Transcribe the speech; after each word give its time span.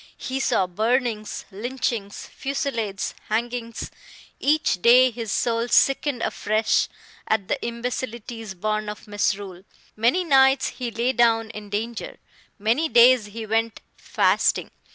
He 0.17 0.39
saw 0.39 0.65
burnings, 0.65 1.45
lynchings, 1.51 2.25
fusillades, 2.25 3.13
hangings; 3.29 3.91
each 4.39 4.81
day 4.81 5.11
his 5.11 5.31
soul 5.31 5.67
sickened 5.67 6.23
afresh 6.23 6.87
at 7.27 7.47
the 7.47 7.63
imbecilities 7.63 8.55
born 8.55 8.89
of 8.89 9.07
misrule. 9.07 9.61
Many 9.95 10.23
nights 10.23 10.69
he 10.69 10.89
lay 10.89 11.13
down 11.13 11.51
in 11.51 11.69
danger. 11.69 12.17
Many 12.57 12.89
days 12.89 13.27
he 13.27 13.45
went 13.45 13.79
fasting. 13.95 14.71